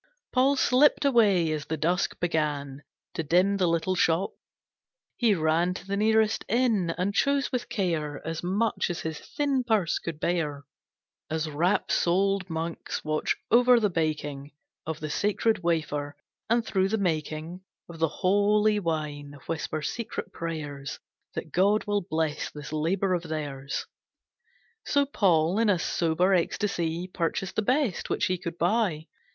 [0.33, 2.81] Paul slipped away as the dusk began
[3.13, 4.31] To dim the little shop.
[5.15, 9.63] He ran To the nearest inn, and chose with care As much as his thin
[9.63, 10.65] purse could bear.
[11.29, 14.53] As rapt souled monks watch over the baking
[14.87, 16.15] Of the sacred wafer,
[16.49, 20.97] and through the making Of the holy wine whisper secret prayers
[21.35, 23.85] That God will bless this labour of theirs;
[24.83, 29.05] So Paul, in a sober ecstasy, Purchased the best which he could buy.